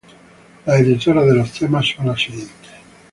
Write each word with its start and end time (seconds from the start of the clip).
Las 0.65 0.79
editoras 0.79 1.27
de 1.27 1.35
los 1.35 1.51
temas 1.53 1.85
son 1.95 2.07
las 2.07 2.19
siguientes. 2.19 2.55